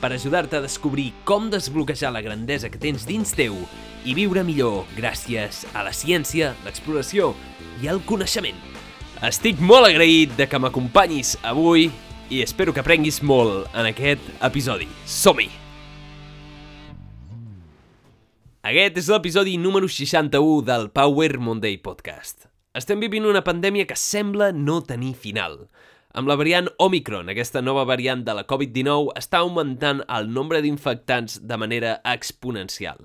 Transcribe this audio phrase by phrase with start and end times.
[0.00, 3.56] per ajudar-te a descobrir com desbloquejar la grandesa que tens dins teu
[4.06, 7.32] i viure millor gràcies a la ciència, l'exploració
[7.82, 8.58] i el coneixement.
[9.26, 11.88] Estic molt agraït de que m'acompanyis avui
[12.30, 14.86] i espero que aprenguis molt en aquest episodi.
[15.06, 15.48] Som-hi!
[18.68, 22.48] Aquest és l'episodi número 61 del Power Monday Podcast.
[22.76, 25.62] Estem vivint una pandèmia que sembla no tenir final.
[26.18, 31.36] Amb la variant Omicron, aquesta nova variant de la Covid-19 està augmentant el nombre d'infectants
[31.46, 33.04] de manera exponencial.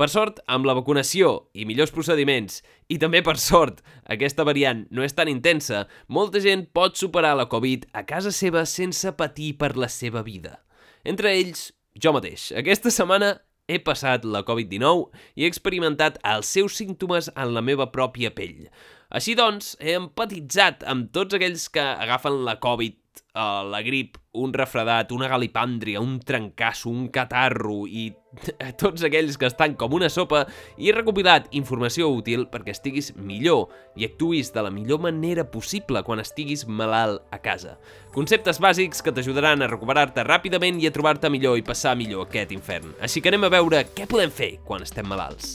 [0.00, 5.04] Per sort, amb la vacunació i millors procediments, i també per sort, aquesta variant no
[5.04, 9.74] és tan intensa, molta gent pot superar la Covid a casa seva sense patir per
[9.76, 10.62] la seva vida.
[11.04, 11.68] Entre ells,
[12.00, 12.48] jo mateix.
[12.56, 13.34] Aquesta setmana
[13.68, 18.70] he passat la Covid-19 i he experimentat els seus símptomes en la meva pròpia pell.
[19.14, 22.98] Així doncs, he empatitzat amb tots aquells que agafen la Covid
[23.34, 28.08] uh, la grip, un refredat, una galipàndria, un trencasso, un catarro i
[28.82, 30.40] tots aquells que estan com una sopa
[30.74, 36.02] i he recopilat informació útil perquè estiguis millor i actuïs de la millor manera possible
[36.02, 37.76] quan estiguis malalt a casa.
[38.14, 42.54] Conceptes bàsics que t'ajudaran a recuperar-te ràpidament i a trobar-te millor i passar millor aquest
[42.54, 42.96] infern.
[42.98, 45.54] Així que anem a veure què podem fer quan estem malalts.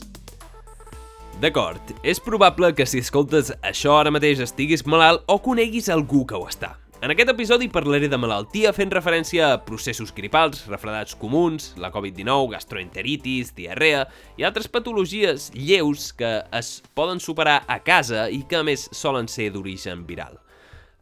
[1.40, 6.36] D'acord, és probable que si escoltes això ara mateix estiguis malalt o coneguis algú que
[6.36, 6.74] ho està.
[7.00, 12.50] En aquest episodi parlaré de malaltia fent referència a processos gripals, refredats comuns, la Covid-19,
[12.58, 14.02] gastroenteritis, diarrea
[14.36, 19.32] i altres patologies lleus que es poden superar a casa i que a més solen
[19.32, 20.36] ser d'origen viral.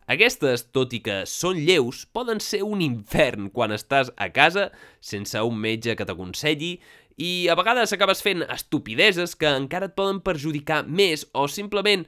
[0.05, 4.69] Aquestes, tot i que són lleus, poden ser un infern quan estàs a casa
[5.01, 6.75] sense un metge que t'aconselli
[7.17, 12.05] i a vegades acabes fent estupideses que encara et poden perjudicar més o simplement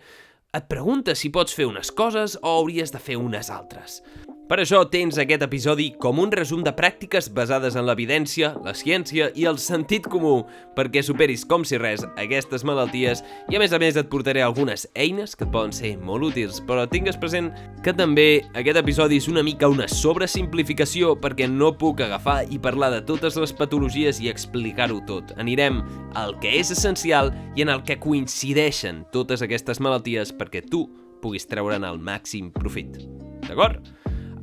[0.53, 3.99] et preguntes si pots fer unes coses o hauries de fer unes altres.
[4.49, 9.27] Per això tens aquest episodi com un resum de pràctiques basades en l'evidència, la ciència
[9.37, 10.39] i el sentit comú
[10.73, 13.21] perquè superis com si res aquestes malalties
[13.53, 16.57] i a més a més et portaré algunes eines que et poden ser molt útils,
[16.65, 17.51] però tingues present
[17.85, 22.89] que també aquest episodi és una mica una sobresimplificació perquè no puc agafar i parlar
[22.95, 25.37] de totes les patologies i explicar-ho tot.
[25.37, 25.83] Anirem
[26.17, 30.87] al que és essencial i en el que coincideixen totes aquestes malalties perquè tu
[31.21, 32.97] puguis treure'n el màxim profit.
[33.45, 33.85] D'acord?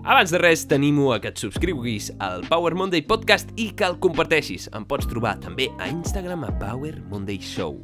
[0.07, 3.97] Abans de res, t'animo a que et subscriguis al Power Monday Podcast i que el
[3.99, 4.69] comparteixis.
[4.79, 7.81] Em pots trobar també a Instagram a Power Monday Show.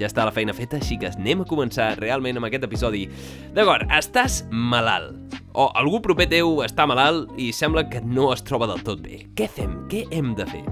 [0.00, 3.02] Ja està la feina feta, així que anem a començar realment amb aquest episodi.
[3.52, 5.36] D'acord, estàs malalt.
[5.52, 9.18] O algú proper teu està malalt i sembla que no es troba del tot bé.
[9.36, 9.82] Què fem?
[9.92, 10.62] Què hem de fer?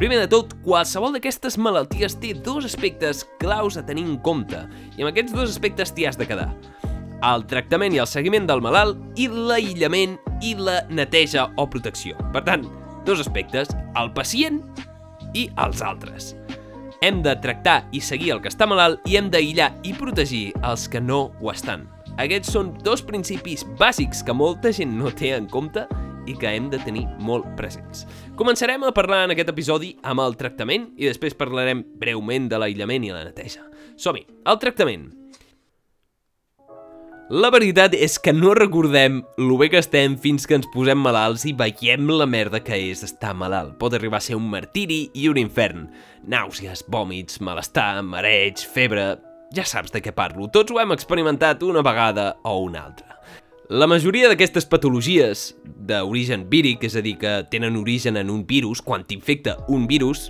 [0.00, 4.64] Primer de tot, qualsevol d'aquestes malalties té dos aspectes claus a tenir en compte.
[4.96, 6.54] I amb aquests dos aspectes t'hi has de quedar
[7.24, 12.18] el tractament i el seguiment del malalt i l'aïllament i la neteja o protecció.
[12.34, 12.66] Per tant,
[13.06, 13.70] dos aspectes,
[14.00, 14.60] el pacient
[15.34, 16.34] i els altres.
[17.04, 20.86] Hem de tractar i seguir el que està malalt i hem d'aïllar i protegir els
[20.88, 21.88] que no ho estan.
[22.20, 25.88] Aquests són dos principis bàsics que molta gent no té en compte
[26.30, 28.06] i que hem de tenir molt presents.
[28.38, 33.04] Començarem a parlar en aquest episodi amb el tractament i després parlarem breument de l'aïllament
[33.04, 33.66] i la neteja.
[34.00, 34.24] Som-hi!
[34.48, 35.23] El tractament.
[37.32, 41.46] La veritat és que no recordem lo bé que estem fins que ens posem malalts
[41.48, 43.78] i veiem la merda que és estar malalt.
[43.80, 45.86] Pot arribar a ser un martiri i un infern.
[46.28, 49.14] Nàusees, vòmits, malestar, mareig, febre...
[49.54, 53.13] Ja saps de què parlo, tots ho hem experimentat una vegada o una altra.
[53.72, 55.54] La majoria d'aquestes patologies
[55.88, 60.26] d'origen víric, és a dir, que tenen origen en un virus, quan t'infecta un virus,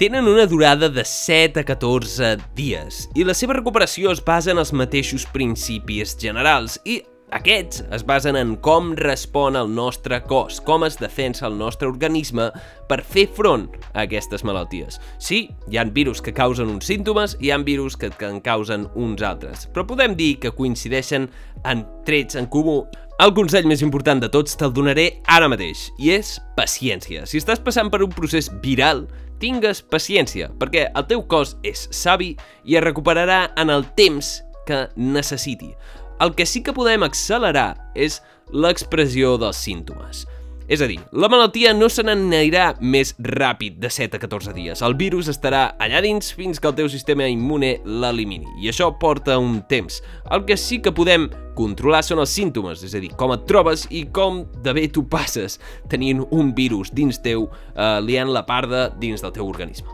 [0.00, 3.02] tenen una durada de 7 a 14 dies.
[3.12, 7.02] I la seva recuperació es basa en els mateixos principis generals i
[7.34, 12.48] aquests es basen en com respon el nostre cos, com es defensa el nostre organisme
[12.88, 14.96] per fer front a aquestes malalties.
[15.20, 18.88] Sí, hi han virus que causen uns símptomes i hi han virus que en causen
[18.94, 21.28] uns altres, però podem dir que coincideixen
[21.68, 22.80] en trets en comú.
[23.18, 27.26] El consell més important de tots te'l donaré ara mateix, i és paciència.
[27.26, 29.08] Si estàs passant per un procés viral,
[29.42, 34.38] tingues paciència, perquè el teu cos és savi i es recuperarà en el temps
[34.68, 35.72] que necessiti.
[36.20, 38.18] El que sí que podem accelerar és
[38.50, 40.24] l'expressió dels símptomes.
[40.68, 44.82] És a dir, la malaltia no se n'anirà més ràpid de 7 a 14 dies.
[44.84, 49.38] El virus estarà allà dins fins que el teu sistema immune l'elimini, i això porta
[49.40, 50.02] un temps.
[50.28, 53.86] El que sí que podem controlar són els símptomes, és a dir, com et trobes
[53.88, 55.56] i com de bé tu passes
[55.88, 59.88] tenint un virus dins teu, eh, liant la parda dins del teu organisme.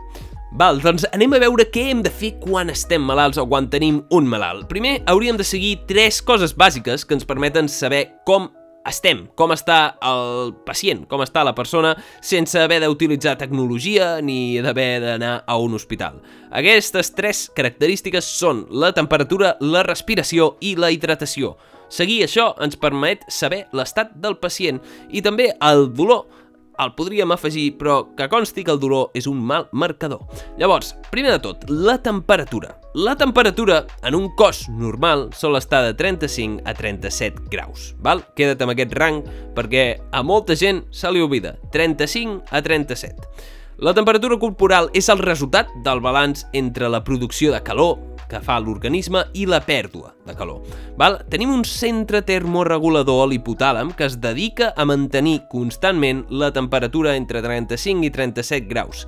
[0.55, 3.97] Val, doncs anem a veure què hem de fer quan estem malalts o quan tenim
[4.15, 4.69] un malalt.
[4.69, 8.47] Primer, hauríem de seguir tres coses bàsiques que ens permeten saber com
[8.87, 11.91] estem, com està el pacient, com està la persona,
[12.23, 16.21] sense haver d'utilitzar tecnologia ni d'haver d'anar a un hospital.
[16.55, 21.57] Aquestes tres característiques són la temperatura, la respiració i la hidratació.
[21.91, 24.79] Seguir això ens permet saber l'estat del pacient
[25.11, 26.44] i també el dolor
[26.79, 30.23] el podríem afegir, però que consti que el dolor és un mal marcador.
[30.59, 32.75] Llavors, primer de tot, la temperatura.
[32.95, 38.23] La temperatura en un cos normal sol estar de 35 a 37 graus, val?
[38.35, 39.19] Queda't amb aquest rang
[39.55, 41.57] perquè a molta gent se li oblida.
[41.73, 43.53] 35 a 37.
[43.83, 47.97] La temperatura corporal és el resultat del balanç entre la producció de calor,
[48.29, 50.63] que fa l'organisme i la pèrdua de calor.
[50.97, 51.19] Val?
[51.29, 57.41] Tenim un centre termorregulador a l'hipotàlam que es dedica a mantenir constantment la temperatura entre
[57.45, 59.05] 35 i 37 graus.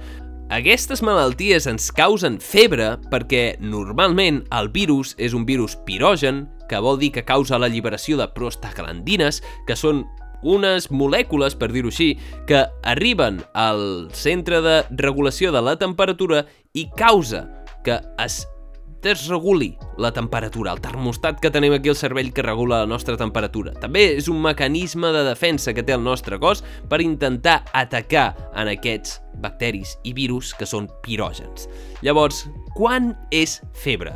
[0.48, 7.00] Aquestes malalties ens causen febre perquè normalment el virus és un virus pirogen, que vol
[7.02, 10.06] dir que causa l'alliberació de prostaglandines, que són
[10.48, 12.14] unes molècules, per dir-ho així,
[12.48, 17.48] que arriben al centre de regulació de la temperatura i causa
[17.84, 18.46] que es
[19.02, 23.74] desreguli la temperatura, el termostat que tenim aquí al cervell que regula la nostra temperatura.
[23.82, 28.72] També és un mecanisme de defensa que té el nostre cos per intentar atacar en
[28.74, 31.68] aquests bacteris i virus que són pirògens.
[32.02, 32.46] Llavors,
[32.76, 34.16] quan és febre?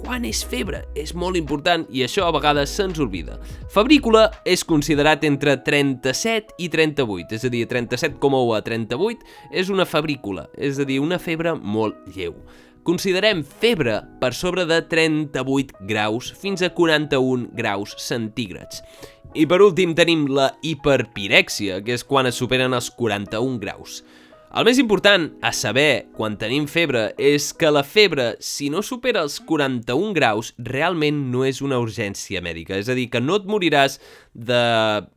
[0.00, 0.80] Quan és febre?
[0.96, 3.36] És molt important i això a vegades se'ns oblida.
[3.72, 9.86] Fabrícula és considerat entre 37 i 38, és a dir, 37,1 a 38 és una
[9.86, 12.38] fabrícula, és a dir, una febre molt lleu.
[12.82, 18.80] Considerem febre per sobre de 38 graus fins a 41 graus centígrads.
[19.36, 24.00] I per últim tenim la hiperpirèxia, que és quan es superen els 41 graus.
[24.50, 29.20] El més important a saber quan tenim febre és que la febre, si no supera
[29.22, 32.74] els 41 graus, realment no és una urgència mèdica.
[32.74, 34.00] És a dir, que no et moriràs
[34.34, 34.62] de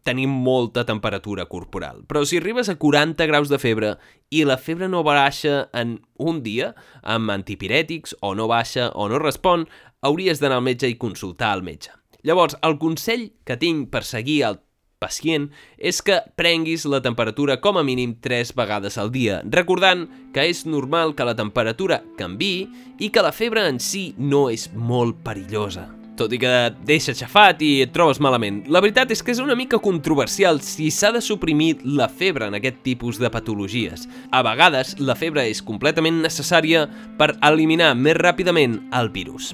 [0.05, 2.03] tenir molta temperatura corporal.
[2.05, 3.95] Però si arribes a 40 graus de febre
[4.29, 9.17] i la febre no baixa en un dia, amb antipirètics, o no baixa o no
[9.17, 9.65] respon,
[10.05, 11.89] hauries d'anar al metge i consultar el metge.
[12.21, 14.61] Llavors, el consell que tinc per seguir el
[15.03, 20.47] pacient és que prenguis la temperatura com a mínim 3 vegades al dia, recordant que
[20.47, 22.69] és normal que la temperatura canvi
[23.03, 27.15] i que la febre en si no és molt perillosa tot i que et deixa
[27.17, 28.61] xafat i et trobes malament.
[28.71, 32.57] La veritat és que és una mica controversial si s'ha de suprimir la febre en
[32.59, 34.07] aquest tipus de patologies.
[34.31, 36.85] A vegades, la febre és completament necessària
[37.19, 39.53] per eliminar més ràpidament el virus.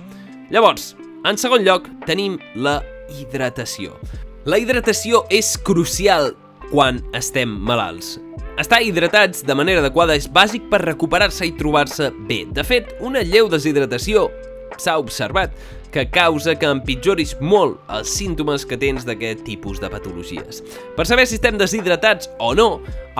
[0.51, 2.79] Llavors, en segon lloc, tenim la
[3.19, 3.95] hidratació.
[4.49, 6.31] La hidratació és crucial
[6.71, 8.15] quan estem malalts.
[8.57, 12.39] Estar hidratats de manera adequada és bàsic per recuperar-se i trobar-se bé.
[12.55, 14.23] De fet, una lleu deshidratació
[14.79, 15.53] s'ha observat
[15.93, 20.63] que causa que empitjoris molt els símptomes que tens d'aquest tipus de patologies.
[20.97, 22.71] Per saber si estem deshidratats o no,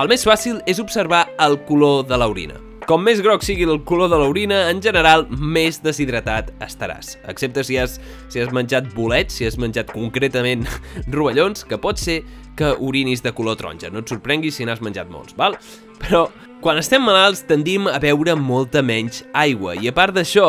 [0.02, 2.58] el més fàcil és observar el color de l'orina.
[2.90, 7.12] Com més groc sigui el color de l'orina, en general, més deshidratat estaràs.
[7.30, 10.64] Excepte si has, si has menjat bolets, si has menjat concretament
[11.14, 12.16] rovellons, que pot ser
[12.58, 13.92] que urinis de color taronja.
[13.94, 15.54] No et sorprenguis si n'has menjat molts, val?
[16.02, 16.24] Però
[16.64, 20.48] quan estem malalts tendim a beure molta menys aigua i a part d'això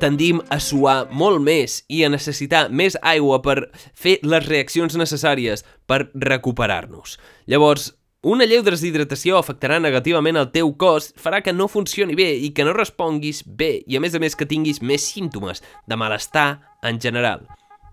[0.00, 3.58] tendim a suar molt més i a necessitar més aigua per
[3.92, 7.18] fer les reaccions necessàries per recuperar-nos.
[7.52, 7.90] Llavors,
[8.26, 12.64] una lleu deshidratació afectarà negativament el teu cos, farà que no funcioni bé i que
[12.66, 16.48] no responguis bé i a més a més que tinguis més símptomes de malestar
[16.82, 17.46] en general.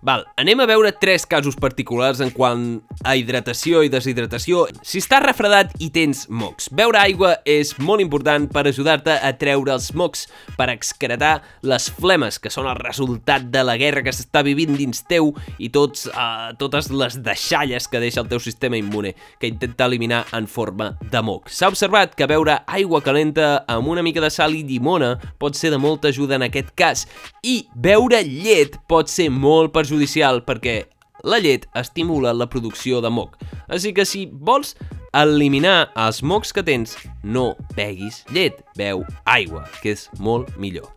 [0.04, 2.64] Val, anem a veure tres casos particulars en quant
[3.08, 4.66] a hidratació i deshidratació.
[4.84, 9.72] Si estàs refredat i tens mocs, beure aigua és molt important per ajudar-te a treure
[9.72, 10.26] els mocs,
[10.60, 15.06] per excretar les flemes, que són el resultat de la guerra que s'està vivint dins
[15.08, 19.88] teu i tots, uh, totes les deixalles que deixa el teu sistema immune, que intenta
[19.88, 21.48] eliminar en forma de moc.
[21.48, 25.72] S'ha observat que beure aigua calenta amb una mica de sal i llimona pot ser
[25.72, 27.08] de molta ajuda en aquest cas,
[27.40, 30.88] i beure llet pot ser molt perjudicial perjudicial perquè
[31.24, 33.38] la llet estimula la producció de moc.
[33.70, 34.74] Així que si vols
[35.14, 40.90] eliminar els mocs que tens, no beguis llet, beu aigua, que és molt millor.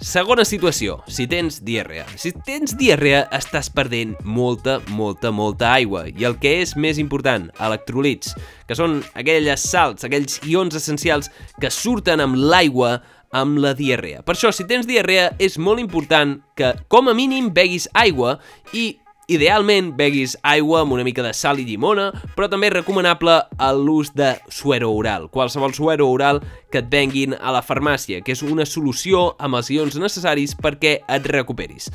[0.00, 2.06] Segona situació, si tens diarrea.
[2.16, 6.06] Si tens diarrea, estàs perdent molta, molta, molta aigua.
[6.08, 8.34] I el que és més important, electrolits,
[8.66, 12.98] que són aquelles salts, aquells ions essencials que surten amb l'aigua
[13.30, 14.24] amb la diarrea.
[14.26, 18.38] Per això, si tens diarrea, és molt important que, com a mínim, beguis aigua
[18.74, 18.92] i
[19.30, 23.36] Idealment, beguis aigua amb una mica de sal i llimona, però també és recomanable
[23.78, 26.40] l'ús de suero oral, qualsevol suero oral
[26.72, 30.96] que et venguin a la farmàcia, que és una solució amb els ions necessaris perquè
[31.06, 31.92] et recuperis.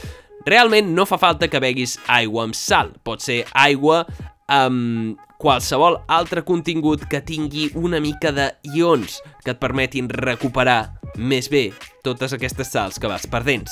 [0.48, 4.06] Realment no fa falta que beguis aigua amb sal, pot ser aigua
[4.48, 11.52] amb qualsevol altre contingut que tingui una mica de ions que et permetin recuperar més
[11.54, 11.68] bé
[12.06, 13.70] totes aquestes sals que vas perdent.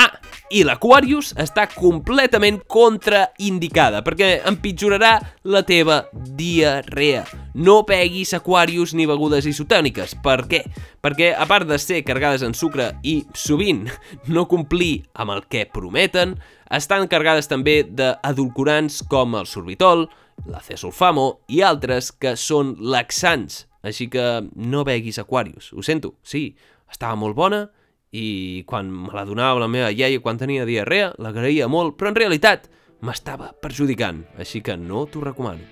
[0.00, 0.14] Ah,
[0.48, 5.10] i l'Aquarius està completament contraindicada perquè empitjorarà
[5.52, 7.26] la teva diarrea.
[7.52, 10.16] No peguis Aquarius ni begudes isotòniques.
[10.24, 10.62] Per què?
[11.04, 13.84] Perquè, a part de ser carregades en sucre i, sovint,
[14.34, 16.38] no complir amb el que prometen,
[16.70, 20.06] estan carregades també d'adulcorants com el sorbitol,
[20.46, 23.66] la cesulfamo i altres que són laxants.
[23.82, 25.70] Així que no beguis Aquarius.
[25.72, 26.50] Ho sento, sí,
[26.90, 27.64] estava molt bona,
[28.12, 32.18] i quan me la donava la meva iaia quan tenia diarrea, l'agraïa molt, però en
[32.18, 32.66] realitat
[33.06, 35.64] m'estava perjudicant, així que no t'ho recomano.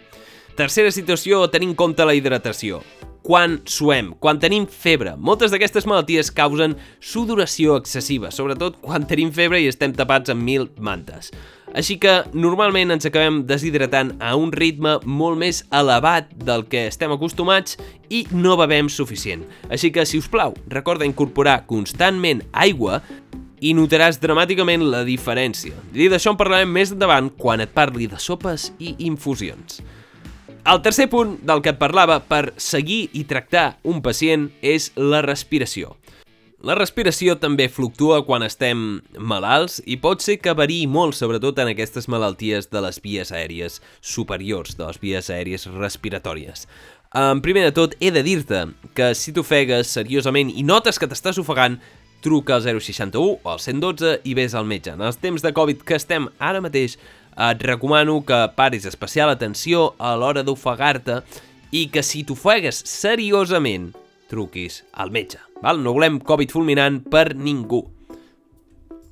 [0.59, 2.81] Tercera situació, tenir en compte la hidratació.
[3.23, 5.13] Quan suem, quan tenim febre.
[5.15, 10.71] Moltes d'aquestes malalties causen sudoració excessiva, sobretot quan tenim febre i estem tapats amb mil
[10.83, 11.31] mantes.
[11.77, 17.13] Així que normalment ens acabem deshidratant a un ritme molt més elevat del que estem
[17.13, 17.77] acostumats
[18.09, 19.45] i no bevem suficient.
[19.69, 23.03] Així que, si us plau, recorda incorporar constantment aigua
[23.61, 25.77] i notaràs dramàticament la diferència.
[25.93, 29.83] I d'això en parlarem més endavant quan et parli de sopes i infusions.
[30.69, 35.23] El tercer punt del que et parlava per seguir i tractar un pacient és la
[35.25, 35.95] respiració.
[36.59, 38.81] La respiració també fluctua quan estem
[39.15, 43.77] malalts i pot ser que variï molt, sobretot en aquestes malalties de les vies aèries
[44.03, 46.67] superiors, de les vies aèries respiratòries.
[47.15, 48.65] En primer de tot, he de dir-te
[48.99, 51.79] que si t'ofegues seriosament i notes que t'estàs ofegant,
[52.27, 54.97] truca al 061 o al 112 i vés al metge.
[54.99, 56.99] En els temps de Covid que estem ara mateix,
[57.39, 61.23] et recomano que paris especial atenció a l'hora d'ofegar-te
[61.71, 63.93] i que si t'ofegues seriosament,
[64.29, 65.39] truquis al metge.
[65.63, 65.81] Val?
[65.83, 67.85] No volem Covid fulminant per ningú.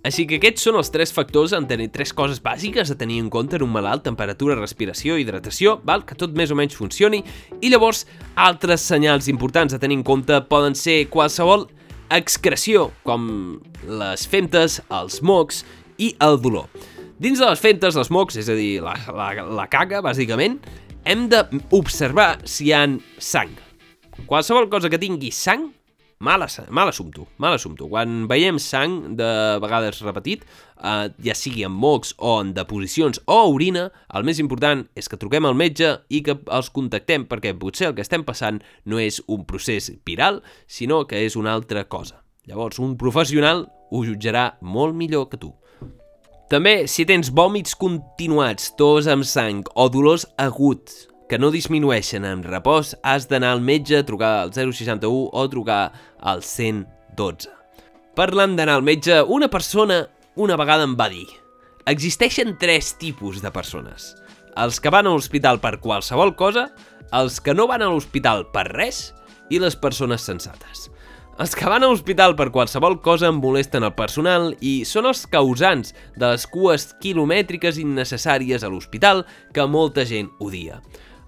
[0.07, 3.31] Així que aquests són els tres factors en tenir tres coses bàsiques a tenir en
[3.33, 6.05] compte en un malalt, temperatura, respiració, hidratació, val?
[6.07, 7.25] que tot més o menys funcioni,
[7.59, 8.05] i llavors
[8.39, 11.67] altres senyals importants a tenir en compte poden ser qualsevol
[12.15, 15.65] excreció, com les femtes, els mocs
[15.99, 16.71] i el dolor.
[17.19, 20.61] Dins de les femtes, els mocs, és a dir, la, la, la caga, bàsicament,
[21.03, 23.51] hem d'observar si hi han sang.
[24.31, 25.73] Qualsevol cosa que tingui sang
[26.19, 27.89] mal, mal assumpto, mal assumpto.
[27.89, 29.29] Quan veiem sang, de
[29.63, 30.45] vegades repetit,
[30.81, 35.19] eh, ja sigui en mocs o en deposicions o orina, el més important és que
[35.21, 39.21] truquem al metge i que els contactem perquè potser el que estem passant no és
[39.27, 42.23] un procés viral, sinó que és una altra cosa.
[42.47, 45.53] Llavors, un professional ho jutjarà molt millor que tu.
[46.47, 52.45] També, si tens vòmits continuats, tos amb sang o dolors aguts, que no disminueixen en
[52.47, 57.51] repòs, has d'anar al metge, trucar al 061 o trucar al 112.
[58.17, 60.07] Parlant d'anar al metge, una persona
[60.37, 61.27] una vegada em va dir
[61.87, 64.17] Existeixen tres tipus de persones.
[64.59, 66.65] Els que van a l'hospital per qualsevol cosa,
[67.15, 69.13] els que no van a l'hospital per res
[69.55, 70.89] i les persones sensates.
[71.39, 75.95] Els que van a l'hospital per qualsevol cosa molesten el personal i són els causants
[76.17, 79.23] de les cues quilomètriques innecessàries a l'hospital
[79.55, 80.81] que molta gent odia.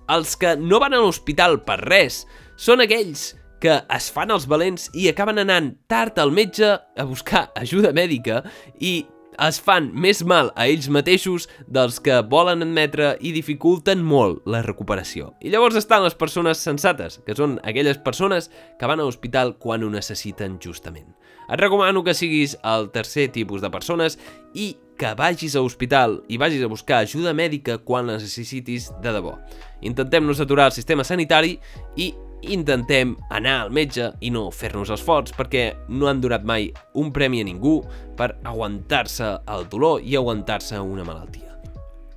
[0.09, 2.23] Els que no van a l'hospital per res
[2.57, 7.49] són aquells que es fan els valents i acaben anant tard al metge a buscar
[7.63, 8.43] ajuda mèdica
[8.81, 9.03] i
[9.47, 14.65] es fan més mal a ells mateixos dels que volen admetre i dificulten molt la
[14.67, 15.33] recuperació.
[15.39, 18.51] I llavors estan les persones sensates, que són aquelles persones
[18.81, 21.13] que van a l'hospital quan ho necessiten justament.
[21.49, 24.19] Et recomano que siguis el tercer tipus de persones
[24.55, 29.37] i que vagis a l'hospital i vagis a buscar ajuda mèdica quan necessitis de debò.
[29.81, 31.57] Intentem no saturar el sistema sanitari
[31.97, 32.13] i
[32.43, 37.13] intentem anar al metge i no fer-nos els forts perquè no han donat mai un
[37.15, 37.81] premi a ningú
[38.19, 41.47] per aguantar-se el dolor i aguantar-se una malaltia.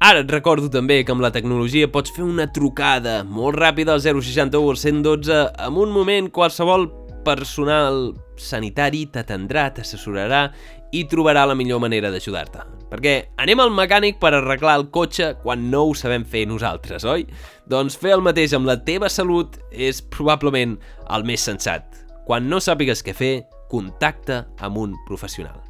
[0.01, 4.01] Ara et recordo també que amb la tecnologia pots fer una trucada molt ràpida al
[4.01, 6.88] 061 al 112 en un moment qualsevol
[7.25, 10.48] personal sanitari t'atendrà, t'assessorarà
[10.92, 12.66] i trobarà la millor manera d'ajudar-te.
[12.92, 17.24] Perquè anem al mecànic per arreglar el cotxe quan no ho sabem fer nosaltres, oi?
[17.72, 20.75] Doncs fer el mateix amb la teva salut és probablement
[21.08, 22.01] el més sensat.
[22.28, 23.36] Quan no sàpigues què fer,
[23.72, 25.62] contacte amb un professional.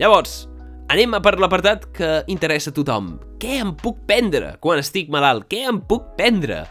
[0.00, 0.46] Llavors,
[0.90, 3.18] anem a per l'apartat que interessa a tothom.
[3.40, 5.44] Què em puc prendre quan estic malalt?
[5.52, 6.64] Què em puc prendre?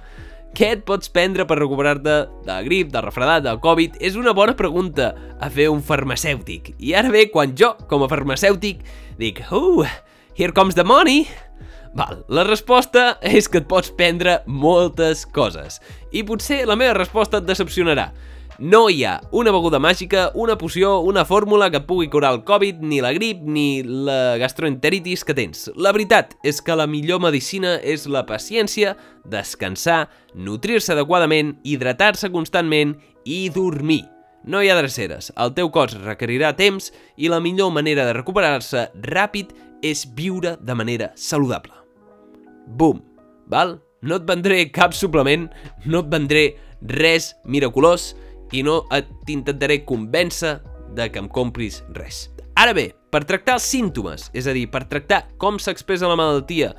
[0.58, 2.16] Què et pots prendre per recuperar-te
[2.46, 4.00] de grip, del refredat, del Covid?
[4.04, 6.74] És una bona pregunta a fer un farmacèutic.
[6.82, 8.82] I ara bé, quan jo, com a farmacèutic,
[9.20, 9.86] dic Uh,
[10.36, 11.28] here comes the money!
[11.94, 15.80] Val, la resposta és que et pots prendre moltes coses.
[16.14, 18.10] I potser la meva resposta et decepcionarà.
[18.60, 22.82] No hi ha una beguda màgica, una poció, una fórmula que pugui curar el Covid,
[22.84, 25.70] ni la grip, ni la gastroenteritis que tens.
[25.80, 32.98] La veritat és que la millor medicina és la paciència, descansar, nutrir-se adequadament, hidratar-se constantment
[33.24, 34.04] i dormir.
[34.44, 38.90] No hi ha dreceres, el teu cos requerirà temps i la millor manera de recuperar-se
[39.08, 39.56] ràpid
[39.88, 41.78] és viure de manera saludable.
[42.68, 43.00] Bum,
[43.48, 43.78] val?
[44.04, 45.48] No et vendré cap suplement,
[45.88, 46.50] no et vendré
[46.82, 48.14] res miraculós,
[48.52, 48.82] i no
[49.28, 50.58] t'intentaré convèncer
[50.98, 52.28] de que em compris res.
[52.60, 56.74] Ara bé, per tractar els símptomes, és a dir, per tractar com s'expressa la malaltia,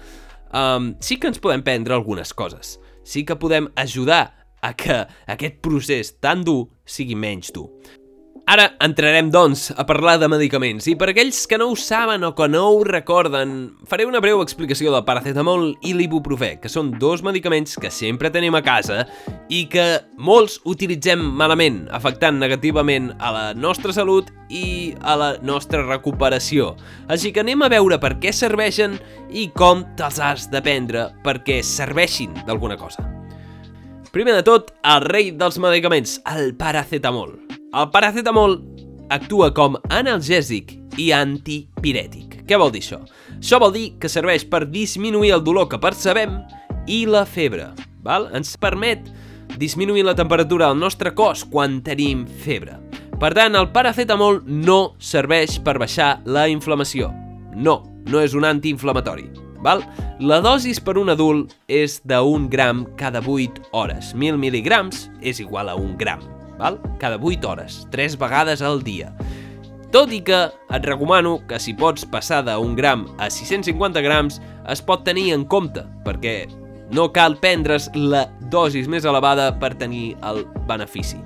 [0.52, 2.76] um, sí que ens podem prendre algunes coses.
[3.06, 4.22] Sí que podem ajudar
[4.60, 4.98] a que
[5.30, 7.70] aquest procés tan dur sigui menys dur.
[8.50, 12.32] Ara entrarem, doncs, a parlar de medicaments i per aquells que no ho saben o
[12.34, 13.52] que no ho recorden,
[13.86, 18.58] faré una breu explicació del paracetamol i l'ibuprofè, que són dos medicaments que sempre tenim
[18.58, 19.04] a casa
[19.46, 19.84] i que
[20.18, 26.72] molts utilitzem malament, afectant negativament a la nostra salut i a la nostra recuperació.
[27.06, 28.98] Així que anem a veure per què serveixen
[29.30, 33.19] i com te'ls has de prendre perquè serveixin d'alguna cosa.
[34.10, 37.36] Primer de tot, el rei dels medicaments, el paracetamol.
[37.70, 38.56] El paracetamol
[39.14, 42.40] actua com analgèsic i antipirètic.
[42.42, 42.98] Què vol dir això?
[43.36, 46.40] Això vol dir que serveix per disminuir el dolor que percebem
[46.90, 47.68] i la febre.
[48.02, 48.26] Val?
[48.34, 49.06] Ens permet
[49.62, 52.80] disminuir la temperatura del nostre cos quan tenim febre.
[53.20, 57.12] Per tant, el paracetamol no serveix per baixar la inflamació.
[57.54, 59.49] No, no és un antiinflamatori.
[59.64, 59.84] Val?
[60.18, 64.14] La dosis per un adult és de 1 gram cada 8 hores.
[64.16, 66.24] 1.000 mil·ligrams és igual a 1 gram
[66.60, 66.78] val?
[66.98, 69.10] cada 8 hores, 3 vegades al dia.
[69.90, 74.38] Tot i que et recomano que si pots passar d'un gram a 650 grams
[74.70, 76.44] es pot tenir en compte, perquè
[76.94, 81.18] no cal prendre's la dosis més elevada per tenir el benefici.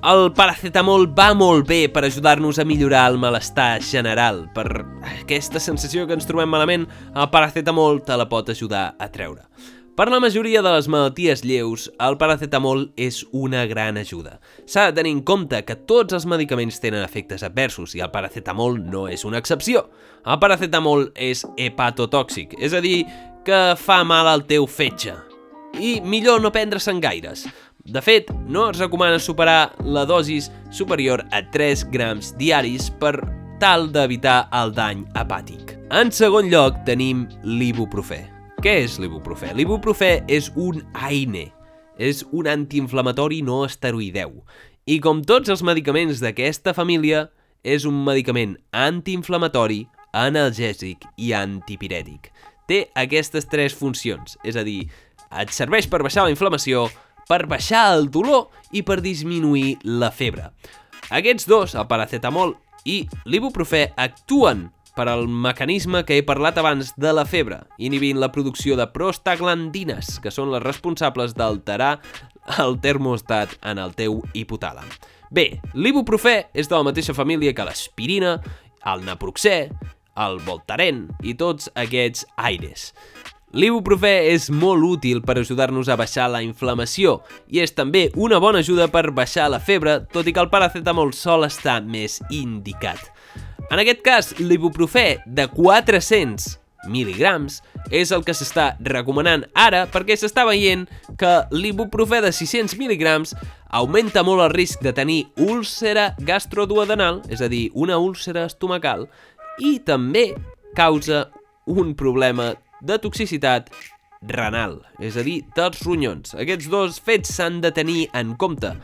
[0.00, 4.46] El paracetamol va molt bé per ajudar-nos a millorar el malestar general.
[4.54, 4.64] Per
[5.10, 9.44] aquesta sensació que ens trobem malament, el paracetamol te la pot ajudar a treure.
[10.00, 14.38] Per la majoria de les malalties lleus, el paracetamol és una gran ajuda.
[14.64, 18.80] S'ha de tenir en compte que tots els medicaments tenen efectes adversos i el paracetamol
[18.80, 19.90] no és una excepció.
[20.24, 23.02] El paracetamol és hepatotòxic, és a dir,
[23.44, 25.18] que fa mal al teu fetge.
[25.76, 27.44] I millor no prendre-se'n gaires.
[27.90, 33.16] De fet, no es recomana superar la dosis superior a 3 grams diaris per
[33.58, 35.74] tal d'evitar el dany hepàtic.
[35.90, 38.20] En segon lloc tenim l'ibuprofè.
[38.62, 39.50] Què és l'ibuprofè?
[39.58, 41.48] L'ibuprofè és un AINE,
[41.98, 44.38] és un antiinflamatori no esteroideu.
[44.86, 47.26] I com tots els medicaments d'aquesta família,
[47.66, 49.82] és un medicament antiinflamatori,
[50.14, 52.30] analgèsic i antipirètic.
[52.70, 54.84] Té aquestes tres funcions, és a dir,
[55.42, 56.86] et serveix per baixar la inflamació,
[57.30, 60.50] per baixar el dolor i per disminuir la febre.
[61.14, 62.56] Aquests dos, el paracetamol
[62.90, 68.32] i l'ibuprofè, actuen per al mecanisme que he parlat abans de la febre, inhibint la
[68.34, 72.00] producció de prostaglandines, que són les responsables d'alterar
[72.58, 74.86] el termostat en el teu hipotàlam.
[75.30, 78.40] Bé, l'ibuprofè és de la mateixa família que l'aspirina,
[78.90, 79.56] el naproxè,
[80.20, 82.90] el voltaren i tots aquests aires.
[83.50, 87.16] L'ibuprofè és molt útil per ajudar-nos a baixar la inflamació
[87.50, 91.10] i és també una bona ajuda per baixar la febre, tot i que el paracetamol
[91.16, 93.10] sol estar més indicat.
[93.70, 96.60] En aquest cas, l'ibuprofè de 400
[96.90, 97.58] mil·ligrams
[97.90, 100.86] és el que s'està recomanant ara perquè s'està veient
[101.18, 103.34] que l'ibuprofè de 600 mil·ligrams
[103.82, 109.08] augmenta molt el risc de tenir úlcera gastroduodenal, és a dir, una úlcera estomacal,
[109.58, 110.30] i també
[110.78, 111.28] causa
[111.66, 113.70] un problema de toxicitat
[114.22, 116.34] renal, és a dir, dels ronyons.
[116.36, 118.74] Aquests dos fets s'han de tenir en compte.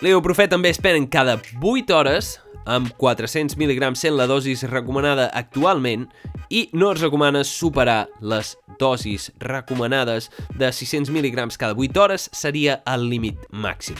[0.00, 2.38] L'ibuprofè també es prenen cada 8 hores
[2.70, 6.06] amb 400 mg sent la dosis recomanada actualment
[6.50, 12.80] i no es recomana superar les dosis recomanades de 600 mg cada 8 hores seria
[12.86, 13.98] el límit màxim.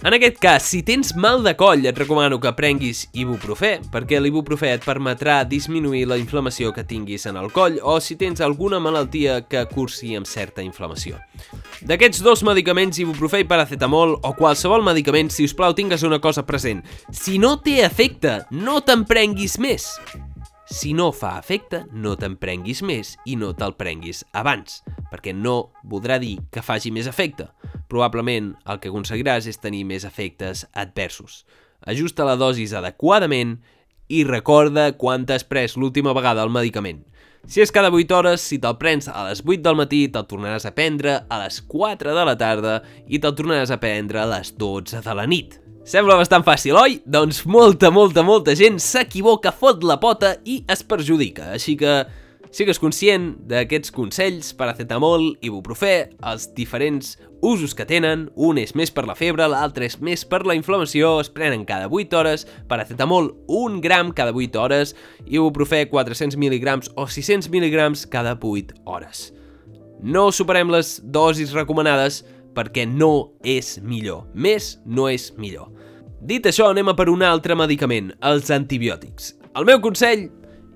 [0.00, 4.70] En aquest cas, si tens mal de coll, et recomano que prenguis ibuprofè, perquè l'ibuprofè
[4.78, 9.42] et permetrà disminuir la inflamació que tinguis en el coll o si tens alguna malaltia
[9.44, 11.20] que cursi amb certa inflamació.
[11.84, 16.46] D'aquests dos medicaments, ibuprofè i paracetamol, o qualsevol medicament, si us plau, tingues una cosa
[16.48, 16.80] present.
[17.12, 19.92] Si no té efecte, no te'n prenguis més.
[20.70, 25.72] Si no fa efecte, no te'n prenguis més i no te'l prenguis abans, perquè no
[25.82, 27.48] voldrà dir que faci més efecte.
[27.90, 31.40] Probablement el que aconseguiràs és tenir més efectes adversos.
[31.90, 33.56] Ajusta la dosis adequadament
[34.06, 37.02] i recorda quan t'has pres l'última vegada el medicament.
[37.50, 40.68] Si és cada 8 hores, si te'l prens a les 8 del matí, te'l tornaràs
[40.70, 42.76] a prendre a les 4 de la tarda
[43.08, 45.58] i te'l tornaràs a prendre a les 12 de la nit.
[45.90, 47.00] Sembla bastant fàcil, oi?
[47.02, 51.48] Doncs molta, molta, molta gent s'equivoca, fot la pota i es perjudica.
[51.56, 52.04] Així que
[52.50, 55.92] Sigues conscient d'aquests consells, paracetamol, ibuprofè,
[56.26, 57.12] els diferents
[57.46, 61.12] usos que tenen, un és més per la febre, l'altre és més per la inflamació,
[61.22, 64.96] es prenen cada 8 hores, paracetamol 1 gram cada 8 hores,
[65.30, 69.28] ibuprofè 400 mg o 600 mg cada 8 hores.
[70.02, 72.24] No superem les dosis recomanades
[72.54, 74.26] perquè no és millor.
[74.34, 75.70] Més no és millor.
[76.20, 79.30] Dit això, anem a per un altre medicament, els antibiòtics.
[79.56, 80.26] El meu consell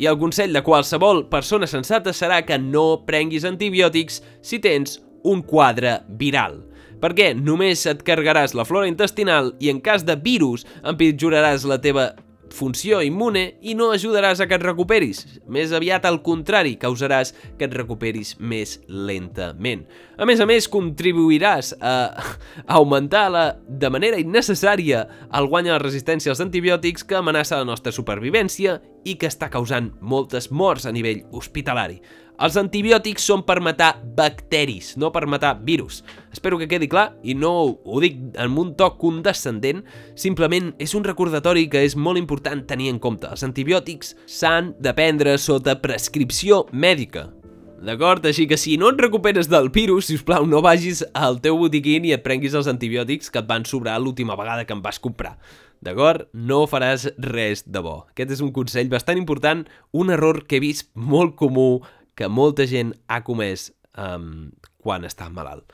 [0.01, 4.97] i el consell de qualsevol persona sensata serà que no prenguis antibiòtics si tens
[5.29, 6.63] un quadre viral.
[7.03, 12.15] Perquè només et cargaràs la flora intestinal i en cas de virus empitjoraràs la teva
[12.55, 15.25] funció immune i no ajudaràs a que et recuperis.
[15.51, 19.85] Més aviat al contrari, causaràs que et recuperis més lentament.
[20.17, 21.95] A més a més, contribuiràs a
[22.79, 27.69] augmentar la, de manera innecessària el guany a la resistència als antibiòtics que amenaça la
[27.69, 32.01] nostra supervivència i que està causant moltes morts a nivell hospitalari.
[32.35, 36.01] Els antibiòtics són per matar bacteris, no per matar virus.
[36.35, 39.85] Espero que quedi clar i no ho dic en un toc condescendent,
[40.19, 43.31] simplement és un recordatori que és molt important tenir en compte.
[43.31, 47.29] Els antibiòtics s'han de prendre sota prescripció mèdica.
[47.85, 48.25] D'acord?
[48.27, 51.59] Així que si no et recuperes del virus, si us plau, no vagis al teu
[51.61, 54.99] botiquín i et prenguis els antibiòtics que et van sobrar l'última vegada que em vas
[54.99, 55.37] comprar.
[55.85, 56.25] D'acord?
[56.33, 58.07] No faràs res de bo.
[58.15, 61.83] Aquest és un consell bastant important, un error que he vist molt comú
[62.15, 64.51] que molta gent ha comès um,
[64.83, 65.67] quan està malalt.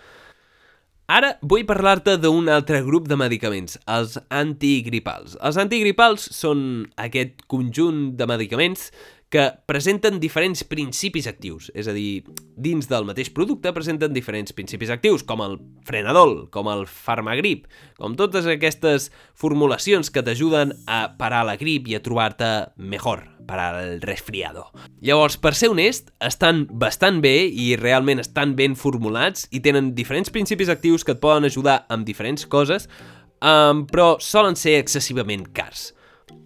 [1.10, 5.34] Ara vull parlar-te d'un altre grup de medicaments, els antigripals.
[5.42, 6.60] Els antigripals són
[7.02, 8.92] aquest conjunt de medicaments
[9.30, 12.24] que presenten diferents principis actius, és a dir,
[12.58, 15.54] dins del mateix producte presenten diferents principis actius, com el
[15.86, 21.94] frenadol, com el farmagrip, com totes aquestes formulacions que t'ajuden a parar la grip i
[21.94, 22.50] a trobar-te
[22.82, 24.66] millor, parar el resfriado.
[24.98, 30.34] Llavors, per ser honest, estan bastant bé i realment estan ben formulats i tenen diferents
[30.34, 32.90] principis actius que et poden ajudar amb diferents coses,
[33.38, 35.92] um, però solen ser excessivament cars.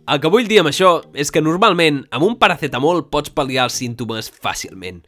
[0.05, 3.79] El que vull dir amb això és que normalment amb un paracetamol pots pal·liar els
[3.81, 4.99] símptomes fàcilment.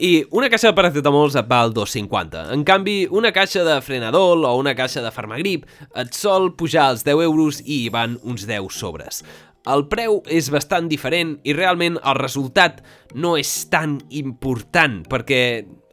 [0.00, 2.46] I una caixa de paracetamols et val 2,50.
[2.54, 7.04] En canvi, una caixa de frenadol o una caixa de farmagrip et sol pujar els
[7.04, 9.20] 10 euros i hi van uns 10 sobres.
[9.68, 12.80] El preu és bastant diferent i realment el resultat
[13.12, 15.42] no és tan important perquè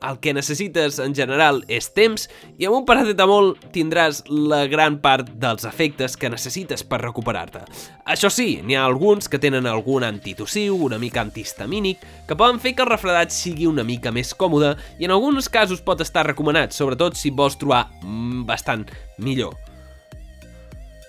[0.10, 2.28] el que necessites en general és temps
[2.60, 7.64] i amb un paracetamol tindràs la gran part dels efectes que necessites per recuperar-te.
[8.06, 12.76] Això sí, n'hi ha alguns que tenen algun antitossiu, una mica antihistamínic, que poden fer
[12.76, 16.76] que el refredat sigui una mica més còmode i en alguns casos pot estar recomanat,
[16.76, 18.88] sobretot si vols trobar mm, bastant
[19.18, 19.56] millor.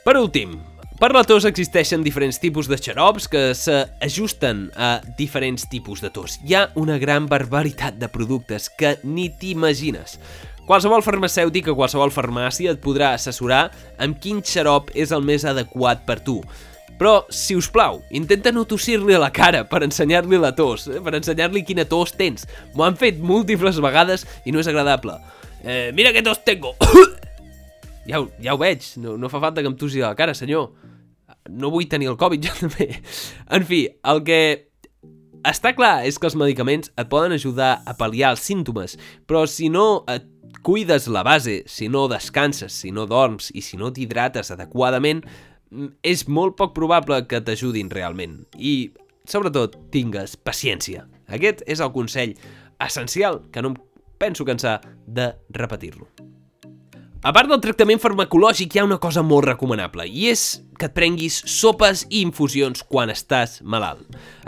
[0.04, 0.59] Per últim,
[0.98, 6.38] per la tos existeixen diferents tipus de xarops que s'ajusten a diferents tipus de tos.
[6.46, 10.20] Hi ha una gran barbaritat de productes que ni t'imagines.
[10.64, 13.66] Qualsevol farmacèutic o qualsevol farmàcia et podrà assessorar
[14.00, 16.38] amb quin xarop és el més adequat per tu.
[16.94, 21.02] Però, si us plau, intenta no tossir-li a la cara per ensenyar-li la tos, eh?
[21.02, 22.46] per ensenyar-li quina tos tens.
[22.72, 25.18] M'ho han fet múltiples vegades i no és agradable.
[25.64, 26.76] Eh, mira que tos tengo!
[28.09, 30.35] Ja ho, ja ho veig, no, no fa falta que em tossi a la cara,
[30.37, 30.71] senyor.
[31.51, 32.90] No vull tenir el Covid, jo també.
[33.53, 34.40] En fi, el que
[35.45, 38.97] està clar és que els medicaments et poden ajudar a pal·liar els símptomes,
[39.29, 40.27] però si no et
[40.64, 45.21] cuides la base, si no descanses, si no dorms i si no t'hidrates adequadament,
[45.71, 48.40] mm, és molt poc probable que t'ajudin realment.
[48.57, 48.95] I,
[49.29, 51.05] sobretot, tingues paciència.
[51.29, 52.37] Aquest és el consell
[52.81, 53.81] essencial que no em
[54.19, 56.09] penso cansar de repetir-lo.
[57.25, 60.41] A part del tractament farmacològic, hi ha una cosa molt recomanable, i és
[60.77, 64.03] que et prenguis sopes i infusions quan estàs malalt.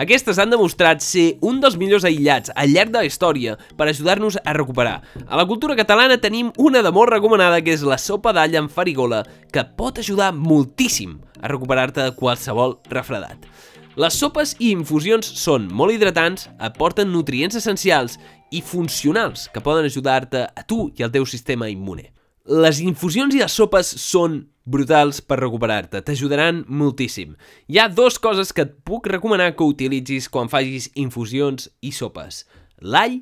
[0.05, 4.37] Aquestes han demostrat ser un dels millors aïllats al llarg de la història per ajudar-nos
[4.43, 4.99] a recuperar.
[5.25, 8.75] A la cultura catalana tenim una de molt recomanada que és la sopa d'all amb
[8.75, 13.49] farigola, que pot ajudar moltíssim a recuperar-te de qualsevol refredat.
[13.97, 18.19] Les sopes i infusions són molt hidratants, aporten nutrients essencials
[18.53, 22.11] i funcionals que poden ajudar-te a tu i al teu sistema immune.
[22.47, 27.33] Les infusions i les sopes són brutals per recuperar-te, t'ajudaran moltíssim.
[27.67, 32.45] Hi ha dues coses que et puc recomanar que utilitzis quan facis infusions i sopes.
[32.79, 33.17] L'all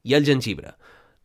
[0.00, 0.72] i el gengibre.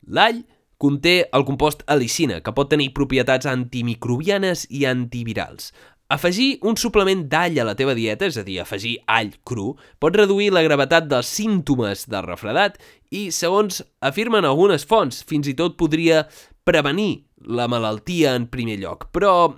[0.07, 0.41] L'all
[0.77, 5.71] conté el compost alicina, que pot tenir propietats antimicrobianes i antivirals.
[6.11, 10.13] Afegir un suplement d'all a la teva dieta, és a dir, afegir all cru, pot
[10.19, 12.75] reduir la gravetat dels símptomes del refredat
[13.09, 16.25] i, segons afirmen algunes fonts, fins i tot podria
[16.65, 19.07] prevenir la malaltia en primer lloc.
[19.15, 19.53] Però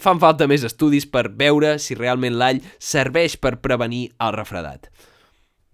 [0.00, 4.90] fan falta més estudis per veure si realment l'all serveix per prevenir el refredat.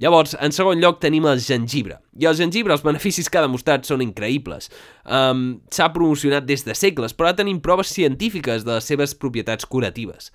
[0.03, 2.01] Llavors, en segon lloc tenim el gengibre.
[2.19, 4.67] I el gengibre, els beneficis que ha demostrat són increïbles.
[5.05, 9.69] Um, S'ha promocionat des de segles, però ara tenim proves científiques de les seves propietats
[9.69, 10.33] curatives.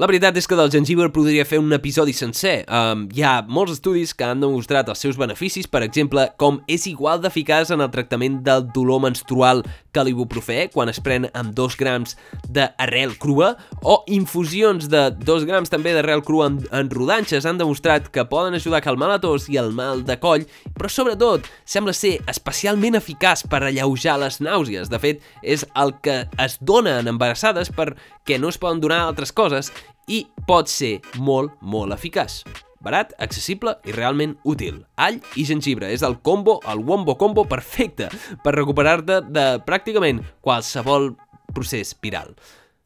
[0.00, 2.62] La veritat és que del gengibre podria fer un episodi sencer.
[2.72, 6.86] Um, hi ha molts estudis que han demostrat els seus beneficis, per exemple, com és
[6.88, 9.60] igual d'eficaç en el tractament del dolor menstrual
[9.92, 12.16] que l'ibuprofè, quan es pren amb 2 grams
[12.48, 18.08] d'arrel crua, o infusions de 2 grams també d'arrel crua en, en rodanxes han demostrat
[18.12, 21.94] que poden ajudar a calmar la tos i el mal de coll, però sobretot sembla
[21.96, 24.90] ser especialment eficaç per alleujar les nàusees.
[24.90, 29.32] De fet, és el que es dona en embarassades perquè no es poden donar altres
[29.32, 29.72] coses
[30.10, 32.42] i pot ser molt, molt eficaç.
[32.80, 34.80] Barat, accessible i realment útil.
[34.96, 38.08] All i gengibre és el combo, el wombo combo perfecte
[38.44, 41.12] per recuperar-te de pràcticament qualsevol
[41.52, 42.32] procés viral.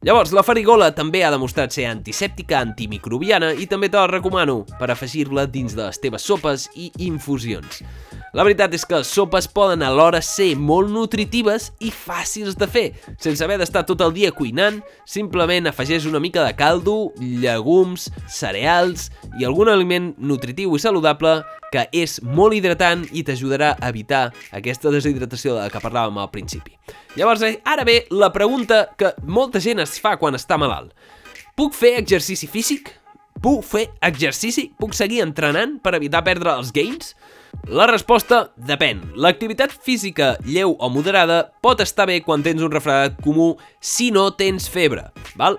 [0.04, 4.90] Llavors, la farigola també ha demostrat ser antisèptica, antimicrobiana i també te la recomano per
[4.92, 7.80] afegir-la dins de les teves sopes i infusions.
[8.35, 12.88] La veritat és que les sopes poden alhora ser molt nutritives i fàcils de fer.
[13.23, 19.12] Sense haver d'estar tot el dia cuinant, simplement afegeix una mica de caldo, llegums, cereals
[19.38, 21.37] i algun aliment nutritiu i saludable
[21.70, 26.33] que és molt hidratant i t'ajudarà a evitar aquesta deshidratació de la que parlàvem al
[26.35, 26.75] principi.
[27.14, 30.90] Llavors, eh, ara ve la pregunta que molta gent es fa quan està malalt.
[31.55, 32.90] Puc fer exercici físic?
[33.38, 34.73] Puc fer exercici?
[34.75, 37.14] Puc seguir entrenant per evitar perdre els gains?
[37.64, 38.98] La resposta depèn.
[39.16, 44.26] L'activitat física lleu o moderada pot estar bé quan tens un refredat comú si no
[44.36, 45.06] tens febre.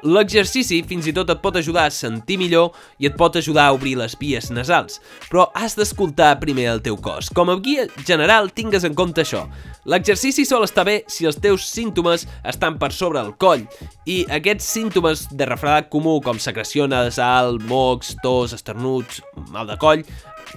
[0.03, 3.73] L'exercici fins i tot et pot ajudar a sentir millor i et pot ajudar a
[3.75, 4.99] obrir les vies nasals,
[5.31, 7.31] però has d'escoltar primer el teu cos.
[7.33, 9.47] Com a guia general, tingues en compte això.
[9.89, 13.65] L'exercici sol estar bé si els teus símptomes estan per sobre el coll
[14.05, 20.05] i aquests símptomes de refredat comú com secreció nasal, mocs, tos, esternuts, mal de coll,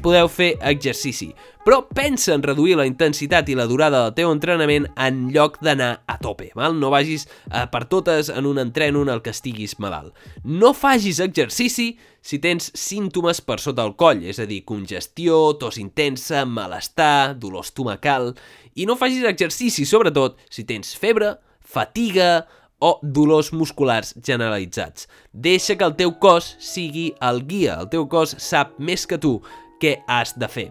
[0.03, 1.31] podeu fer exercici.
[1.65, 5.91] Però pensa en reduir la intensitat i la durada del teu entrenament en lloc d'anar
[6.09, 6.49] a tope.
[6.57, 6.79] Val?
[6.81, 10.15] No vagis eh, per totes en un entreno en el que estiguis malalt.
[10.45, 11.91] No fagis exercici
[12.25, 17.67] si tens símptomes per sota el coll, és a dir, congestió, tos intensa, malestar, dolor
[17.69, 18.35] estomacal...
[18.79, 22.45] I no fagis exercici, sobretot, si tens febre, fatiga
[22.79, 25.09] o dolors musculars generalitzats.
[25.33, 29.39] Deixa que el teu cos sigui el guia, el teu cos sap més que tu
[29.81, 30.71] què has de fer.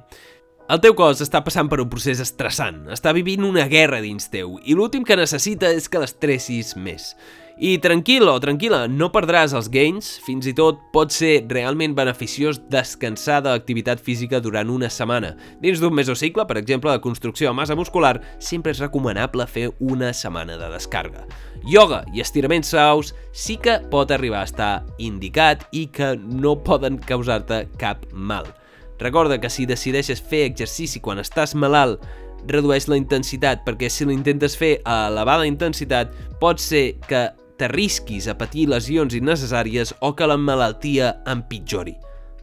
[0.68, 4.58] El teu cos està passant per un procés estressant, està vivint una guerra dins teu
[4.68, 7.14] i l'últim que necessita és que l'estressis més.
[7.58, 12.60] I tranquil o tranquil·la, no perdràs els gains, fins i tot pot ser realment beneficiós
[12.70, 15.32] descansar de l'activitat física durant una setmana.
[15.64, 20.12] Dins d'un mesocicle, per exemple, de construcció de massa muscular, sempre és recomanable fer una
[20.14, 21.26] setmana de descarga.
[21.64, 27.00] Yoga i estiraments suaus sí que pot arribar a estar indicat i que no poden
[27.00, 28.52] causar-te cap mal.
[29.00, 32.02] Recorda que si decideixes fer exercici quan estàs malalt,
[32.48, 38.38] redueix la intensitat, perquè si l'intentes fer a elevada intensitat, pot ser que t'arrisquis a
[38.38, 41.98] patir lesions innecessàries o que la malaltia empitjori.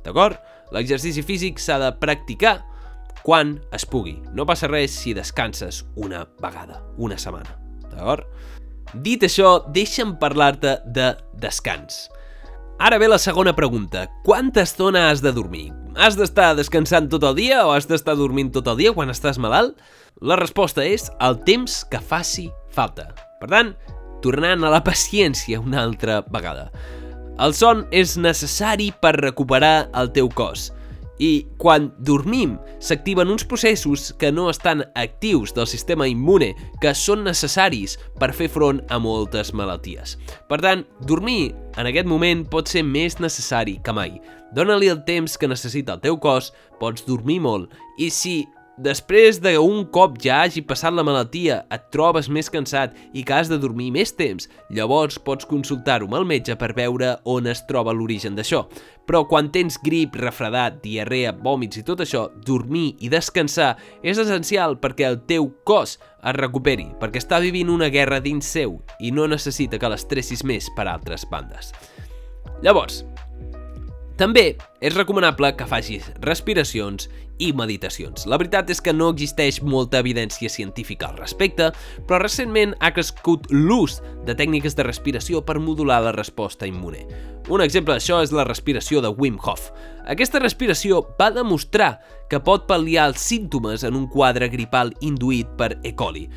[0.04, 0.38] D'acord?
[0.74, 2.58] L'exercici físic s'ha de practicar
[3.24, 4.18] quan es pugui.
[4.34, 7.56] No passa res si descanses una vegada, una setmana.
[7.92, 8.26] D'acord?
[8.94, 12.08] Dit això, deixa'm parlar-te de descans.
[12.78, 14.08] Ara ve la segona pregunta.
[14.26, 15.83] Quanta estona has de dormir?
[15.94, 19.38] Has d'estar descansant tot el dia o has d'estar dormint tot el dia quan estàs
[19.38, 19.76] malalt?
[20.26, 23.12] La resposta és el temps que faci falta.
[23.38, 23.70] Per tant,
[24.24, 26.66] tornant a la paciència una altra vegada.
[27.38, 30.72] El son és necessari per recuperar el teu cos.
[31.22, 37.22] I quan dormim s'activen uns processos que no estan actius del sistema immune que són
[37.26, 40.16] necessaris per fer front a moltes malalties.
[40.50, 44.18] Per tant, dormir en aquest moment pot ser més necessari que mai.
[44.54, 48.44] Dóna-li el temps que necessita el teu cos, pots dormir molt i si
[48.78, 53.50] després d'un cop ja hagi passat la malaltia, et trobes més cansat i que has
[53.50, 57.94] de dormir més temps, llavors pots consultar-ho amb el metge per veure on es troba
[57.94, 58.64] l'origen d'això.
[59.04, 64.78] Però quan tens grip, refredat, diarrea, vòmits i tot això, dormir i descansar és essencial
[64.80, 69.28] perquè el teu cos es recuperi, perquè està vivint una guerra dins seu i no
[69.28, 71.74] necessita que l'estressis més per altres bandes.
[72.64, 73.02] Llavors,
[74.16, 77.08] també és recomanable que facis respiracions
[77.42, 78.28] i meditacions.
[78.30, 81.72] La veritat és que no existeix molta evidència científica al respecte,
[82.06, 87.08] però recentment ha crescut l'ús de tècniques de respiració per modular la resposta immune.
[87.50, 89.66] Un exemple d'això és la respiració de Wim Hof.
[90.08, 91.98] Aquesta respiració va demostrar
[92.30, 95.92] que pot pal·liar els símptomes en un quadre gripal induït per E.
[95.92, 96.28] coli,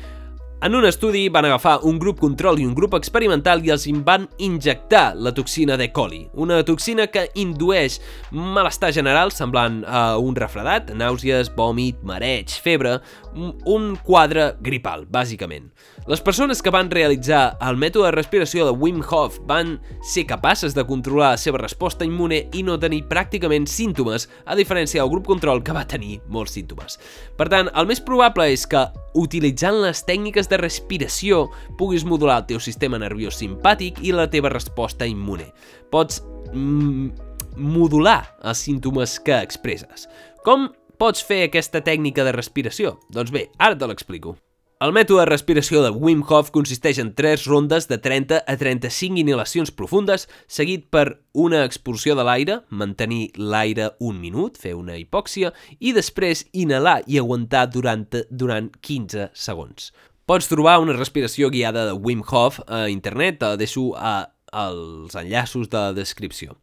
[0.60, 4.24] en un estudi van agafar un grup control i un grup experimental i els van
[4.42, 8.00] injectar la toxina de coli, una toxina que indueix
[8.32, 12.98] malestar general semblant a un refredat, nàusees, vòmit, mareig, febre,
[13.34, 15.70] un quadre gripal, bàsicament.
[16.08, 20.72] Les persones que van realitzar el mètode de respiració de Wim Hof van ser capaces
[20.72, 25.28] de controlar la seva resposta immune i no tenir pràcticament símptomes, a diferència del grup
[25.28, 26.96] control que va tenir molts símptomes.
[27.36, 28.86] Per tant, el més probable és que
[29.20, 31.44] utilitzant les tècniques de respiració
[31.76, 35.52] puguis modular el teu sistema nerviós simpàtic i la teva resposta immune.
[35.92, 37.12] Pots mm,
[37.60, 40.08] modular els símptomes que expresses.
[40.40, 42.96] Com pots fer aquesta tècnica de respiració?
[43.12, 44.38] Doncs bé, ara te l'explico.
[44.78, 49.18] El mètode de respiració de Wim Hof consisteix en tres rondes de 30 a 35
[49.18, 55.50] inhalacions profundes, seguit per una expulsió de l'aire, mantenir l'aire un minut, fer una hipòxia,
[55.82, 59.90] i després inhalar i aguantar durant, durant 15 segons.
[60.30, 65.66] Pots trobar una respiració guiada de Wim Hof a internet, te deixo a, als enllaços
[65.74, 66.54] de la descripció.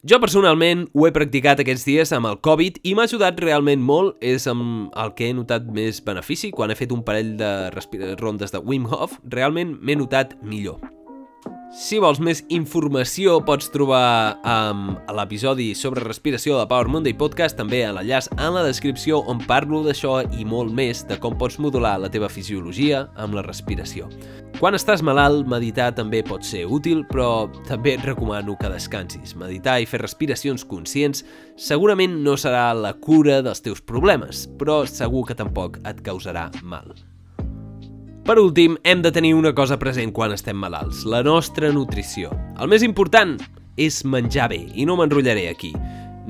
[0.00, 4.14] Jo personalment ho he practicat aquests dies amb el Covid i m'ha ajudat realment molt,
[4.24, 6.48] és amb el que he notat més benefici.
[6.56, 10.80] Quan he fet un parell de rondes de Wim Hof, realment m'he notat millor.
[11.70, 17.84] Si vols més informació pots trobar um, l'episodi sobre respiració de Power Monday Podcast també
[17.86, 21.92] a l'enllaç en la descripció on parlo d'això i molt més de com pots modular
[22.02, 24.08] la teva fisiologia amb la respiració.
[24.58, 29.36] Quan estàs malalt, meditar també pot ser útil, però també et recomano que descansis.
[29.38, 31.22] Meditar i fer respiracions conscients
[31.54, 36.90] segurament no serà la cura dels teus problemes, però segur que tampoc et causarà mal.
[38.24, 42.28] Per últim, hem de tenir una cosa present quan estem malalts, la nostra nutrició.
[42.60, 43.38] El més important
[43.80, 45.72] és menjar bé, i no m'enrotllaré aquí.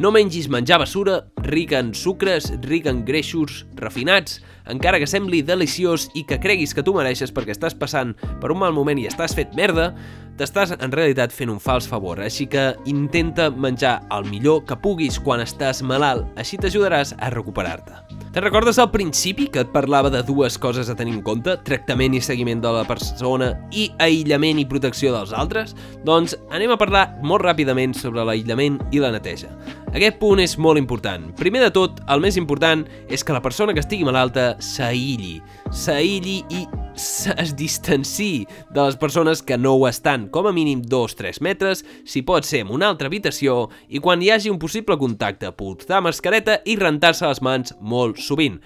[0.00, 4.38] No mengis menjar basura, ric en sucres, ric en greixos refinats,
[4.70, 8.62] encara que sembli deliciós i que creguis que tu mereixes perquè estàs passant per un
[8.62, 9.90] mal moment i estàs fet merda,
[10.38, 15.18] t'estàs en realitat fent un fals favor, així que intenta menjar el millor que puguis
[15.20, 17.98] quan estàs malalt, així t'ajudaràs a recuperar-te.
[18.30, 21.56] Te'n recordes al principi que et parlava de dues coses a tenir en compte?
[21.66, 25.72] Tractament i seguiment de la persona i aïllament i protecció dels altres?
[26.06, 29.50] Doncs anem a parlar molt ràpidament sobre l'aïllament i la neteja.
[29.90, 31.24] Aquest punt és molt important.
[31.34, 35.40] Primer de tot, el més important és que la persona que estigui malalta s'aïlli.
[35.74, 36.60] S'aïlli i
[36.94, 42.22] es distanci de les persones que no ho estan, com a mínim 2-3 metres, si
[42.22, 46.60] pot ser en una altra habitació, i quan hi hagi un possible contacte, portar mascareta
[46.62, 48.60] i rentar-se les mans molt sovint.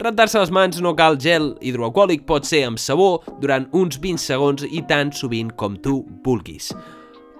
[0.00, 4.64] Rentar-se les mans no cal gel hidroalcohòlic, pot ser amb sabó durant uns 20 segons
[4.64, 6.72] i tan sovint com tu vulguis.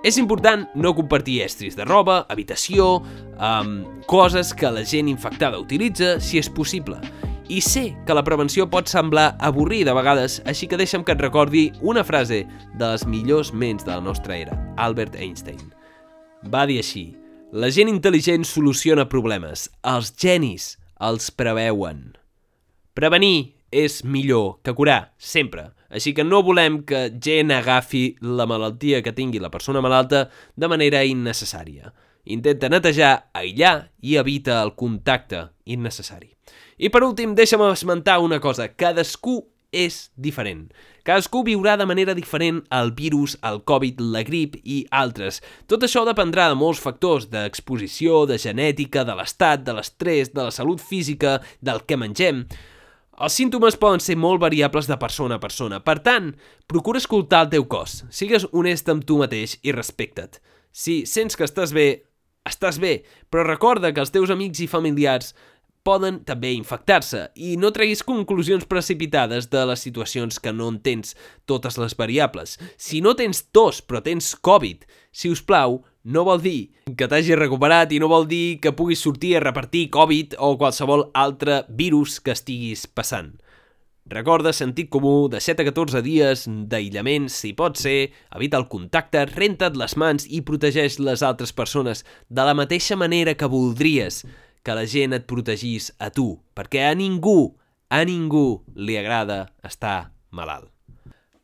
[0.02, 2.96] És important no compartir estris de roba, habitació,
[3.38, 6.98] amb coses que la gent infectada utilitza, si és possible.
[7.46, 11.22] I sé que la prevenció pot semblar avorrida a vegades, així que deixa'm que et
[11.22, 12.42] recordi una frase
[12.78, 15.60] de les millors ments de la nostra era, Albert Einstein.
[16.50, 17.12] Va dir així,
[17.52, 22.16] la gent intel·ligent soluciona problemes, els genis els preveuen.
[22.98, 25.70] Prevenir és millor que curar, sempre.
[25.92, 30.26] Així que no volem que gent agafi la malaltia que tingui la persona malalta
[30.57, 31.92] de manera innecessària.
[32.33, 36.31] Intenta netejar, aïllar i evita el contacte innecessari.
[36.78, 38.70] I per últim, deixa'm esmentar una cosa.
[38.72, 40.68] Cadascú és diferent.
[41.02, 45.40] Cadascú viurà de manera diferent el virus, el Covid, la grip i altres.
[45.66, 50.55] Tot això dependrà de molts factors, d'exposició, de genètica, de l'estat, de l'estrès, de la
[50.55, 52.46] salut física, del que mengem...
[53.22, 55.78] Els símptomes poden ser molt variables de persona a persona.
[55.85, 56.32] Per tant,
[56.66, 58.00] procura escoltar el teu cos.
[58.11, 60.40] Sigues honest amb tu mateix i respecta't.
[60.74, 61.87] Si sents que estàs bé,
[62.48, 65.37] estàs bé, però recorda que els teus amics i familiars
[65.87, 71.14] poden també infectar-se i no treguis conclusions precipitades de les situacions que no entens
[71.47, 72.59] totes les variables.
[72.74, 74.82] Si no tens tos però tens Covid,
[75.14, 79.03] si us plau, no vol dir que t'hagis recuperat i no vol dir que puguis
[79.03, 83.36] sortir a repartir Covid o qualsevol altre virus que estiguis passant.
[84.11, 89.22] Recorda sentit comú de 7 a 14 dies d'aïllament, si pot ser, evita el contacte,
[89.30, 94.24] renta't les mans i protegeix les altres persones de la mateixa manera que voldries
[94.66, 97.55] que la gent et protegís a tu, perquè a ningú,
[97.94, 100.72] a ningú li agrada estar malalt.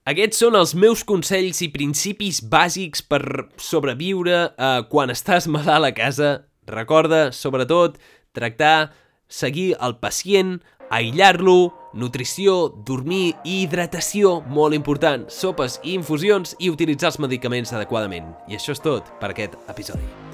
[0.09, 3.20] Aquests són els meus consells i principis bàsics per
[3.61, 6.30] sobreviure eh, quan estàs malalt a casa.
[6.68, 7.98] Recorda, sobretot,
[8.32, 8.94] tractar,
[9.28, 10.54] seguir el pacient,
[10.88, 12.56] aïllar-lo, nutrició,
[12.88, 18.32] dormir i hidratació, molt important, sopes i infusions i utilitzar els medicaments adequadament.
[18.48, 20.28] I això és tot per aquest episodi.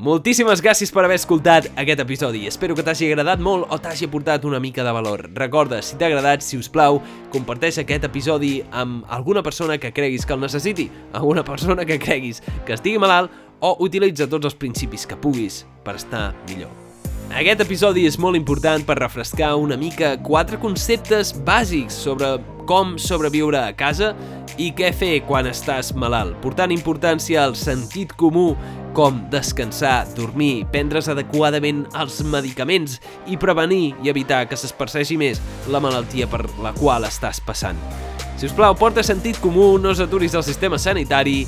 [0.00, 2.46] Moltíssimes gràcies per haver escoltat aquest episodi.
[2.48, 5.26] Espero que t'hagi agradat molt o t'hagi aportat una mica de valor.
[5.36, 7.02] Recorda, si t'ha agradat, si us plau,
[7.34, 12.40] comparteix aquest episodi amb alguna persona que creguis que el necessiti, alguna persona que creguis
[12.64, 13.28] que estigui malalt
[13.60, 16.72] o utilitza tots els principis que puguis per estar millor.
[17.36, 22.38] Aquest episodi és molt important per refrescar una mica quatre conceptes bàsics sobre
[22.70, 24.12] com sobreviure a casa
[24.60, 28.52] i què fer quan estàs malalt, portant importància al sentit comú
[28.94, 35.82] com descansar, dormir, prendre's adequadament els medicaments i prevenir i evitar que s'esparceixi més la
[35.82, 37.78] malaltia per la qual estàs passant.
[38.38, 41.42] Si us plau, porta sentit comú, no s'aturis al sistema sanitari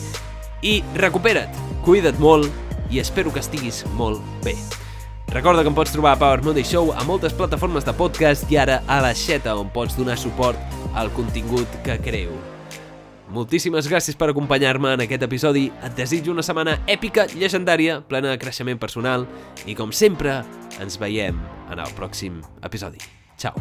[0.62, 1.54] i recupera't,
[1.86, 2.50] cuida't molt
[2.90, 4.58] i espero que estiguis molt bé.
[5.32, 8.58] Recorda que em pots trobar a Power Monday Show a moltes plataformes de podcast i
[8.60, 10.60] ara a la xeta on pots donar suport
[10.92, 12.34] al contingut que creu.
[13.32, 15.70] Moltíssimes gràcies per acompanyar-me en aquest episodi.
[15.80, 19.24] Et desitjo una setmana èpica, llegendària, plena de creixement personal
[19.64, 20.42] i, com sempre,
[20.84, 21.40] ens veiem
[21.72, 23.00] en el pròxim episodi.
[23.40, 23.56] Ciao.